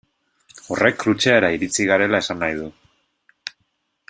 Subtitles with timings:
[0.75, 2.71] Horrek Krutxeara iritsi garela esan nahi du.